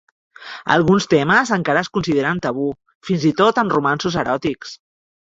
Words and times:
Alguns 0.75 1.07
temes 1.11 1.51
encara 1.59 1.85
es 1.87 1.91
consideren 1.99 2.43
tabú, 2.49 2.73
fins 3.11 3.31
i 3.33 3.37
tot 3.45 3.65
amb 3.67 3.81
romanços 3.81 4.23
eròtics. 4.27 4.79